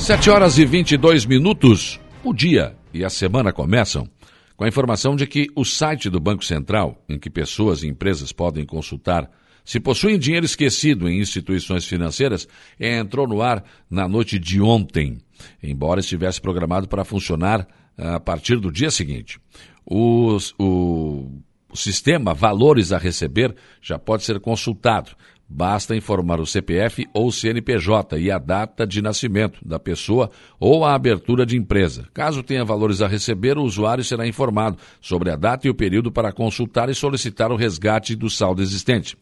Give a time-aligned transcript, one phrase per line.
[0.00, 2.00] 7 horas e 22 minutos.
[2.24, 4.08] O dia e a semana começam
[4.56, 8.32] com a informação de que o site do Banco Central, em que pessoas e empresas
[8.32, 9.30] podem consultar
[9.62, 12.48] se possuem dinheiro esquecido em instituições financeiras,
[12.80, 15.18] entrou no ar na noite de ontem,
[15.62, 19.38] embora estivesse programado para funcionar a partir do dia seguinte.
[19.84, 21.30] Os, o,
[21.70, 25.12] o sistema Valores a Receber já pode ser consultado
[25.52, 30.30] Basta informar o CPF ou CNPJ e a data de nascimento da pessoa
[30.60, 32.06] ou a abertura de empresa.
[32.14, 36.12] Caso tenha valores a receber, o usuário será informado sobre a data e o período
[36.12, 39.18] para consultar e solicitar o resgate do saldo existente.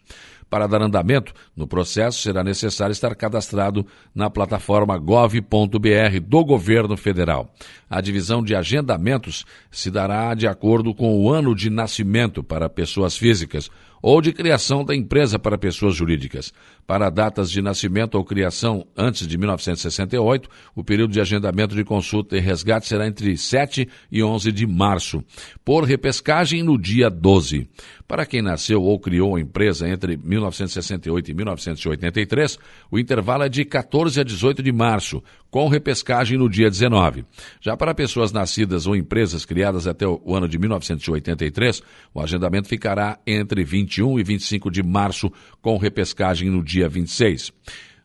[0.51, 7.53] Para dar andamento no processo, será necessário estar cadastrado na plataforma gov.br do governo federal.
[7.89, 13.17] A divisão de agendamentos se dará de acordo com o ano de nascimento para pessoas
[13.17, 16.53] físicas ou de criação da empresa para pessoas jurídicas.
[16.89, 22.35] Para datas de nascimento ou criação antes de 1968, o período de agendamento de consulta
[22.35, 25.23] e resgate será entre 7 e 11 de março,
[25.63, 27.69] por repescagem no dia 12.
[28.09, 32.59] Para quem nasceu ou criou empresa entre 1968 e 1983,
[32.91, 37.27] o intervalo é de 14 a 18 de março, com repescagem no dia 19.
[37.61, 41.83] Já para pessoas nascidas ou empresas criadas até o ano de 1983,
[42.15, 45.31] o agendamento ficará entre 21 e 25 de março,
[45.61, 47.51] com repescagem no dia 26.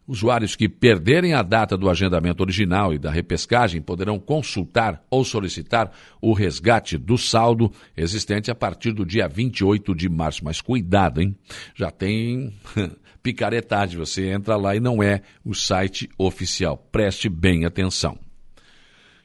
[0.05, 5.91] Usuários que perderem a data do agendamento original e da repescagem poderão consultar ou solicitar
[6.21, 10.43] o resgate do saldo existente a partir do dia 28 de março.
[10.43, 11.33] Mas cuidado, hein?
[11.73, 12.53] Já tem
[13.23, 13.97] picaretagem.
[13.97, 16.77] Você entra lá e não é o site oficial.
[16.91, 18.17] Preste bem atenção.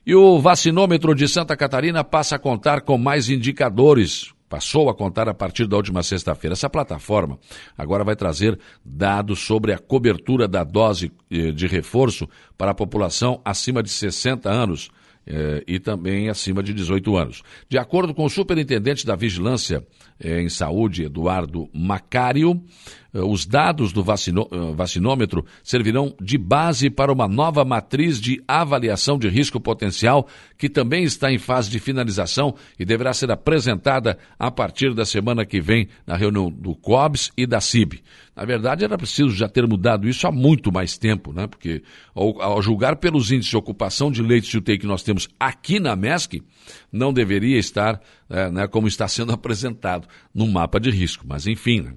[0.07, 5.29] E o vacinômetro de Santa Catarina passa a contar com mais indicadores passou a contar
[5.29, 6.55] a partir da última sexta-feira.
[6.55, 7.39] Essa plataforma
[7.77, 13.41] agora vai trazer dados sobre a cobertura da dose eh, de reforço para a população
[13.45, 14.91] acima de 60 anos.
[15.31, 17.43] Eh, e também acima de 18 anos.
[17.69, 19.87] De acordo com o superintendente da Vigilância
[20.19, 22.63] eh, em Saúde, Eduardo Macário,
[23.13, 29.29] os dados do eh, vacinômetro servirão de base para uma nova matriz de avaliação de
[29.29, 34.95] risco potencial, que também está em fase de finalização e deverá ser apresentada a partir
[34.95, 38.03] da semana que vem na reunião do COBS e da CIB.
[38.37, 41.47] Na verdade, era preciso já ter mudado isso há muito mais tempo, né?
[41.47, 41.83] porque
[42.15, 45.97] ao, julgar pelos índices de ocupação de leitos de UTI que nós temos aqui na
[45.97, 46.43] MESC,
[46.93, 51.25] não deveria estar é, né, como está sendo apresentado no mapa de risco.
[51.27, 51.81] Mas, enfim.
[51.81, 51.95] Né?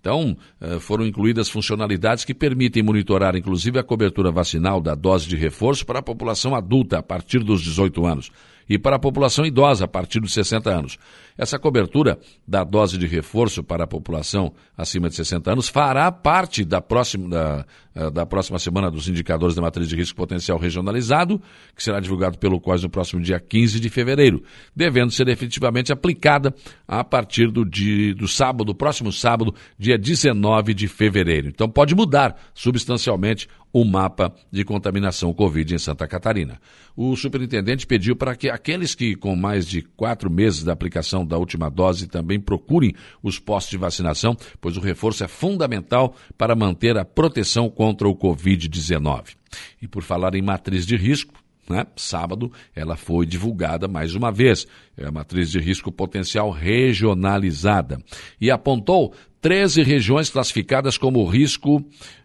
[0.00, 5.36] Então, eh, foram incluídas funcionalidades que permitem monitorar, inclusive, a cobertura vacinal da dose de
[5.36, 8.30] reforço para a população adulta a partir dos 18 anos
[8.70, 10.96] e para a população idosa a partir dos 60 anos.
[11.36, 16.64] Essa cobertura da dose de reforço para a população acima de 60 anos fará parte
[16.64, 21.42] da próxima, da, eh, da próxima semana dos indicadores da matriz de risco potencial regionalizado,
[21.74, 24.44] que será divulgado pelo COS no próximo dia 15 de fevereiro,
[24.76, 26.54] devendo ser efetivamente aplicada
[26.86, 31.48] a partir do, dia, do sábado, do próximo sábado, dia 19 de fevereiro.
[31.48, 36.60] Então pode mudar substancialmente o mapa de contaminação Covid em Santa Catarina.
[36.96, 41.38] O superintendente pediu para que aqueles que, com mais de quatro meses da aplicação da
[41.38, 46.98] última dose, também procurem os postos de vacinação, pois o reforço é fundamental para manter
[46.98, 49.36] a proteção contra o Covid-19.
[49.80, 51.34] E por falar em matriz de risco,
[51.70, 51.86] né?
[51.94, 54.66] Sábado ela foi divulgada mais uma vez.
[55.00, 57.98] É a matriz de risco potencial regionalizada.
[58.38, 61.82] E apontou 13 regiões classificadas como risco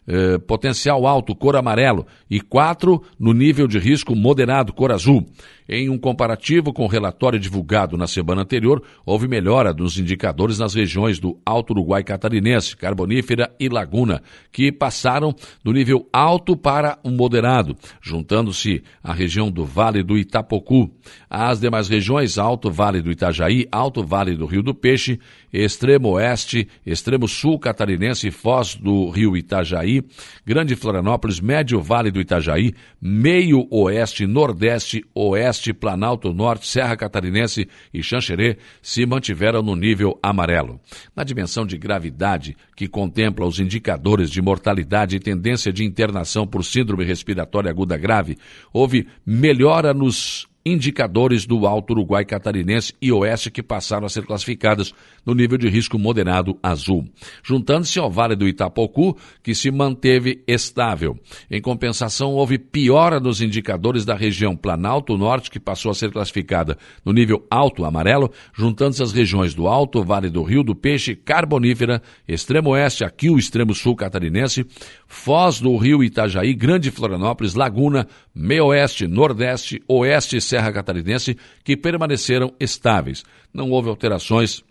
[0.08, 5.26] eh, potencial alto, cor amarelo, e quatro no nível de risco moderado, cor azul.
[5.68, 10.76] Em um comparativo com o relatório divulgado na semana anterior, houve melhora dos indicadores nas
[10.76, 14.22] regiões do Alto Uruguai Catarinense, Carbonífera e Laguna,
[14.52, 15.34] que passaram
[15.64, 20.92] do nível alto para o moderado, juntando-se à região do Vale do Itapocu.
[21.28, 25.20] As demais regiões, Alto Vale do Itajaí, Alto Vale do Rio do Peixe,
[25.54, 30.02] Extremo Oeste, Extremo Sul Catarinense Foz do Rio Itajaí,
[30.44, 38.02] Grande Florianópolis, Médio Vale do Itajaí, Meio Oeste, Nordeste, Oeste, Planalto Norte, Serra Catarinense e
[38.02, 40.80] Xanxerê se mantiveram no nível amarelo.
[41.16, 46.64] Na dimensão de gravidade, que contempla os indicadores de mortalidade e tendência de internação por
[46.64, 48.38] síndrome respiratória aguda grave,
[48.74, 54.92] houve melhora nos indicadores do Alto Uruguai Catarinense e Oeste que passaram a ser classificadas
[55.24, 57.08] no nível de risco moderado azul,
[57.44, 61.20] juntando-se ao Vale do Itapocu, que se manteve estável.
[61.52, 66.78] Em compensação, houve piora nos indicadores da região Planalto Norte, que passou a ser classificada
[67.04, 72.02] no nível alto amarelo, juntando-se as regiões do Alto, Vale do Rio do Peixe, Carbonífera,
[72.28, 74.66] Extremo Oeste, aqui o Extremo Sul Catarinense,
[75.08, 81.76] Foz do Rio Itajaí, Grande Florianópolis, Laguna, Meio Oeste, Nordeste, Oeste e Serra Catarinense, que
[81.76, 83.26] permaneceram estáveis.
[83.54, 84.64] Não houve alterações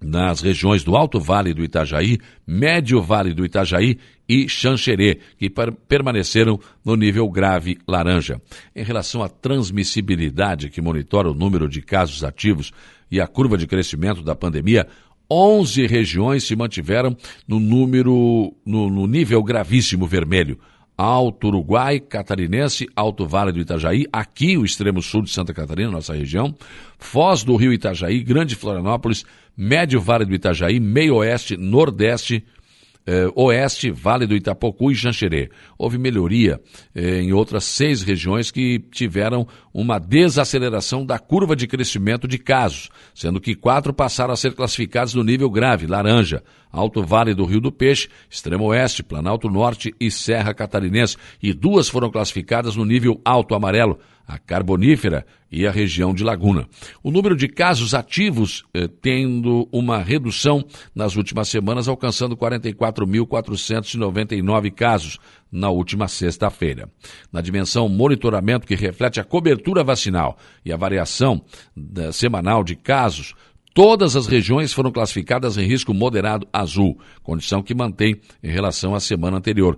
[0.00, 3.98] nas regiões do Alto Vale do Itajaí, Médio Vale do Itajaí
[4.28, 5.50] e Xanxerê, que
[5.88, 8.40] permaneceram no nível grave laranja.
[8.76, 12.70] Em relação à transmissibilidade, que monitora o número de casos ativos
[13.10, 14.86] e a curva de crescimento da pandemia,
[15.28, 17.16] 11 regiões se mantiveram
[17.48, 20.56] no número no, no nível gravíssimo vermelho.
[20.96, 26.14] Alto Uruguai, Catarinense, Alto Vale do Itajaí, aqui o extremo sul de Santa Catarina, nossa
[26.14, 26.54] região,
[26.98, 29.24] Foz do Rio Itajaí, Grande Florianópolis,
[29.56, 32.44] Médio Vale do Itajaí, Meio Oeste, Nordeste,
[33.06, 35.50] eh, Oeste, Vale do Itapocu e Janxerê.
[35.78, 36.60] Houve melhoria
[36.94, 42.90] eh, em outras seis regiões que tiveram uma desaceleração da curva de crescimento de casos,
[43.14, 47.60] sendo que quatro passaram a ser classificados no nível grave, laranja, Alto Vale do Rio
[47.60, 53.20] do Peixe, Extremo Oeste, Planalto Norte e Serra Catarinense, e duas foram classificadas no nível
[53.24, 56.66] alto amarelo, a Carbonífera e a região de Laguna.
[57.02, 65.18] O número de casos ativos eh, tendo uma redução nas últimas semanas, alcançando 44.499 casos
[65.52, 66.90] na última sexta-feira.
[67.32, 71.44] Na dimensão monitoramento que reflete a cobertura vacinal e a variação
[71.76, 73.36] da, semanal de casos,
[73.74, 79.00] Todas as regiões foram classificadas em risco moderado azul, condição que mantém em relação à
[79.00, 79.76] semana anterior.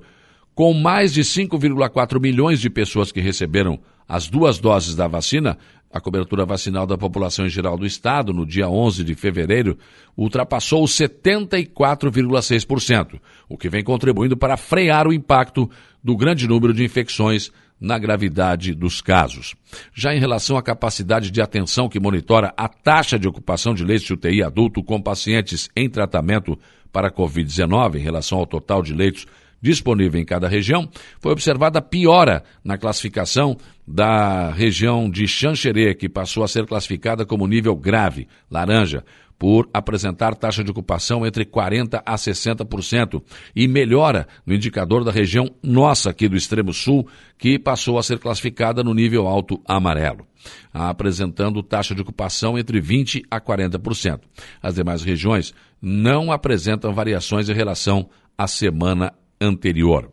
[0.54, 5.56] Com mais de 5,4 milhões de pessoas que receberam as duas doses da vacina,
[5.92, 9.78] a cobertura vacinal da população em geral do estado, no dia 11 de fevereiro,
[10.16, 13.18] ultrapassou os 74,6%,
[13.48, 15.68] o que vem contribuindo para frear o impacto
[16.02, 17.50] do grande número de infecções
[17.80, 19.54] na gravidade dos casos.
[19.92, 24.06] Já em relação à capacidade de atenção que monitora a taxa de ocupação de leitos
[24.06, 26.58] de UTI adulto com pacientes em tratamento
[26.92, 29.26] para Covid-19 em relação ao total de leitos
[29.60, 30.88] disponível em cada região,
[31.20, 33.56] foi observada piora na classificação
[33.86, 39.04] da região de Xanxerê, que passou a ser classificada como nível grave, laranja,
[39.38, 43.22] por apresentar taxa de ocupação entre 40% a 60%,
[43.54, 47.06] e melhora no indicador da região nossa aqui do extremo sul,
[47.38, 50.26] que passou a ser classificada no nível alto amarelo,
[50.72, 54.20] apresentando taxa de ocupação entre 20% a 40%.
[54.62, 60.10] As demais regiões não apresentam variações em relação à semana anterior.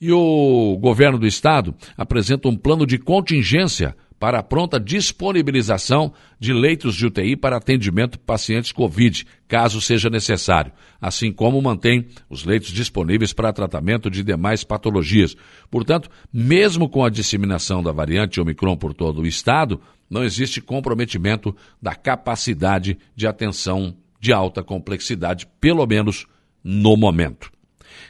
[0.00, 6.52] E o governo do estado apresenta um plano de contingência para a pronta disponibilização de
[6.52, 12.70] leitos de UTI para atendimento pacientes Covid, caso seja necessário, assim como mantém os leitos
[12.70, 15.36] disponíveis para tratamento de demais patologias.
[15.70, 21.54] Portanto, mesmo com a disseminação da variante Omicron por todo o estado, não existe comprometimento
[21.82, 26.26] da capacidade de atenção de alta complexidade, pelo menos
[26.62, 27.53] no momento.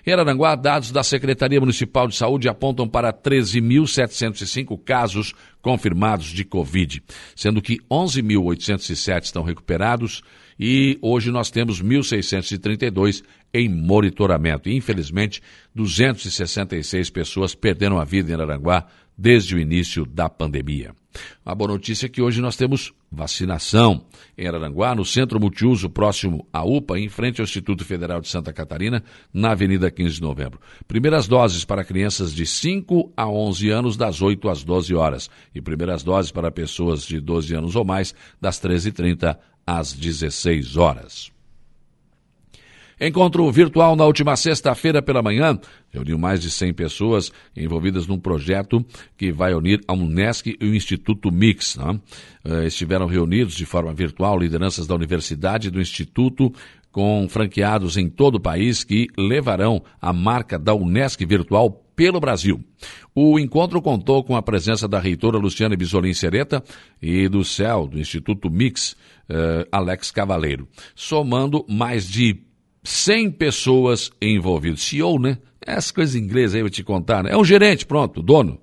[0.06, 7.02] Em Araranguá, dados da Secretaria Municipal de Saúde apontam para 13.705 casos confirmados de Covid,
[7.34, 10.22] sendo que 11.807 estão recuperados
[10.58, 13.22] e hoje nós temos 1.632
[13.52, 14.68] em monitoramento.
[14.68, 15.42] Infelizmente,
[15.74, 18.86] 266 pessoas perderam a vida em Araranguá
[19.16, 20.94] desde o início da pandemia.
[21.44, 24.04] A boa notícia é que hoje nós temos vacinação
[24.36, 28.52] em Araranguá, no Centro Multiuso, próximo à UPA, em frente ao Instituto Federal de Santa
[28.52, 29.02] Catarina,
[29.32, 30.60] na Avenida 15 de Novembro.
[30.88, 35.30] Primeiras doses para crianças de 5 a 11 anos, das 8 às 12 horas.
[35.54, 39.36] E primeiras doses para pessoas de 12 anos ou mais, das 13h30
[39.66, 41.33] às 16 horas.
[43.00, 45.58] Encontro virtual na última sexta-feira pela manhã
[45.90, 48.84] reuniu mais de 100 pessoas envolvidas num projeto
[49.16, 51.76] que vai unir a Unesc e o Instituto Mix.
[51.76, 52.00] Né?
[52.44, 56.52] Eh, estiveram reunidos de forma virtual lideranças da universidade e do Instituto
[56.92, 62.62] com franqueados em todo o país que levarão a marca da Unesc virtual pelo Brasil.
[63.12, 66.62] O encontro contou com a presença da reitora Luciana Bisolim Sereta
[67.02, 68.96] e do CEL, do Instituto Mix,
[69.28, 72.44] eh, Alex Cavaleiro, somando mais de
[72.84, 74.82] 100 pessoas envolvidas.
[74.82, 75.38] CEO, né?
[75.66, 77.30] Essas coisas em inglês aí eu vou te contar, né?
[77.32, 78.60] É um gerente, pronto, dono.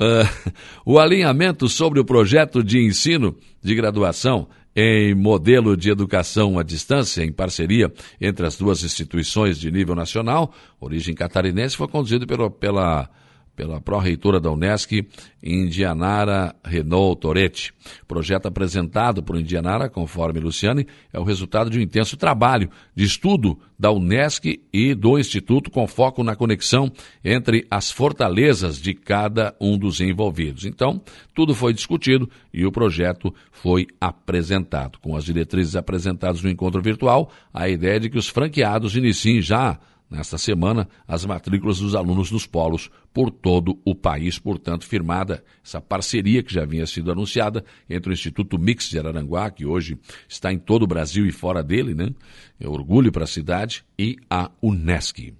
[0.00, 0.52] Uh,
[0.86, 7.24] o alinhamento sobre o projeto de ensino de graduação em modelo de educação à distância,
[7.24, 13.10] em parceria entre as duas instituições de nível nacional, origem catarinense, foi conduzido pelo, pela
[13.58, 15.04] pela pró-reitora da Unesc,
[15.42, 17.72] Indianara Renault Toretti.
[18.04, 23.02] O projeto apresentado por Indianara, conforme Luciane, é o resultado de um intenso trabalho de
[23.02, 26.92] estudo da Unesc e do Instituto com foco na conexão
[27.24, 30.64] entre as fortalezas de cada um dos envolvidos.
[30.64, 31.02] Então,
[31.34, 35.00] tudo foi discutido e o projeto foi apresentado.
[35.00, 39.42] Com as diretrizes apresentadas no encontro virtual, a ideia é de que os franqueados iniciem
[39.42, 44.38] já nesta semana as matrículas dos alunos dos polos por todo o país.
[44.38, 49.50] Portanto, firmada essa parceria que já vinha sido anunciada entre o Instituto Mix de Araranguá,
[49.50, 49.98] que hoje
[50.28, 52.10] está em todo o Brasil e fora dele, né?
[52.58, 55.34] É orgulho para a cidade, e a Unesc.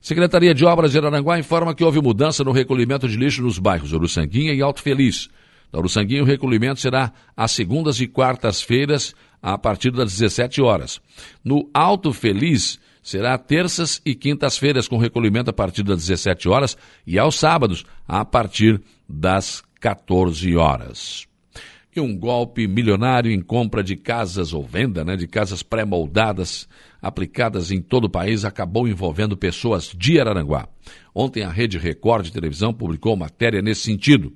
[0.00, 3.92] Secretaria de Obras de Araranguá informa que houve mudança no recolhimento de lixo nos bairros
[3.92, 5.30] Uruçanguinha e Alto Feliz.
[5.72, 11.00] Na Uruçanguinha, o recolhimento será às segundas e quartas-feiras, a partir das 17 horas.
[11.42, 17.18] No Alto Feliz, será terças e quintas-feiras com recolhimento a partir das 17 horas e
[17.18, 21.28] aos sábados a partir das 14 horas.
[21.94, 26.66] E um golpe milionário em compra de casas ou venda né, de casas pré-moldadas
[27.00, 30.66] aplicadas em todo o país acabou envolvendo pessoas de Araranguá.
[31.14, 34.32] Ontem a Rede Record de televisão publicou matéria nesse sentido,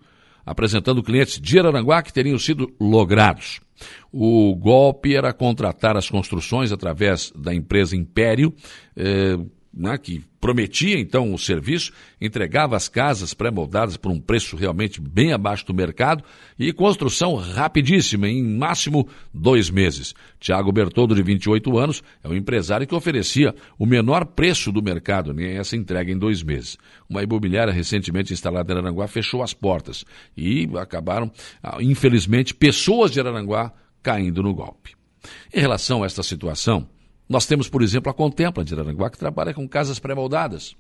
[0.49, 3.61] apresentando clientes de Araranguá que teriam sido logrados.
[4.11, 8.55] O golpe era contratar as construções através da empresa Império,
[8.97, 9.38] eh,
[9.72, 15.32] né, que prometia então o serviço, entregava as casas pré-moldadas por um preço realmente bem
[15.32, 16.25] abaixo do mercado
[16.58, 20.14] e construção rapidíssima, em máximo dois meses.
[20.40, 25.32] Tiago Bertoldo, de 28 anos, é o empresário que oferecia o menor preço do mercado,
[25.34, 26.78] nem essa entrega em dois meses.
[27.08, 30.04] Uma imobiliária recentemente instalada em Aranguá fechou as portas
[30.37, 31.30] e acabaram,
[31.62, 33.72] ah, infelizmente, pessoas de Aranguá
[34.02, 34.96] caindo no golpe.
[35.52, 36.88] Em relação a esta situação,
[37.28, 40.75] nós temos, por exemplo, a Contempla de Aranguá, que trabalha com casas pré-moldadas.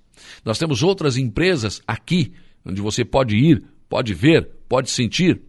[0.44, 2.32] Nós temos outras empresas aqui,
[2.64, 5.42] onde você pode ir, pode ver, pode sentir.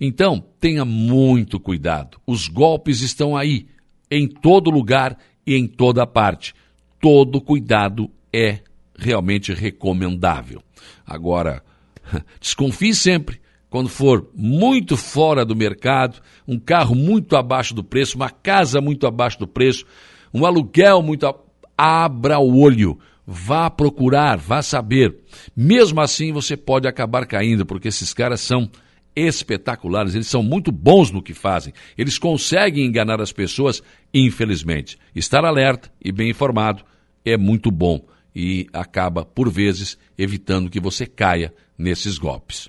[0.00, 2.18] Então, tenha muito cuidado.
[2.26, 3.68] Os golpes estão aí,
[4.10, 5.16] em todo lugar
[5.46, 6.52] e em toda parte.
[7.00, 8.58] Todo cuidado é
[8.98, 10.62] realmente recomendável.
[11.06, 11.62] Agora,
[12.40, 13.40] desconfie sempre
[13.70, 19.06] quando for muito fora do mercado, um carro muito abaixo do preço, uma casa muito
[19.06, 19.86] abaixo do preço,
[20.32, 21.26] um aluguel muito.
[21.26, 21.34] A...
[21.82, 25.16] Abra o olho, vá procurar, vá saber.
[25.56, 28.70] Mesmo assim, você pode acabar caindo, porque esses caras são
[29.16, 31.72] espetaculares, eles são muito bons no que fazem.
[31.96, 33.82] Eles conseguem enganar as pessoas,
[34.12, 34.98] infelizmente.
[35.14, 36.84] Estar alerta e bem informado
[37.24, 42.68] é muito bom e acaba, por vezes, evitando que você caia nesses golpes.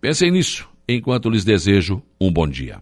[0.00, 2.80] Pensem nisso enquanto lhes desejo um bom dia.